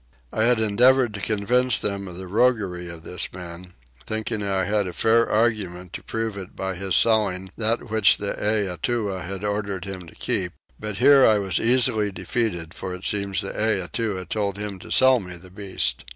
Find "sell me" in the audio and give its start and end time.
14.89-15.37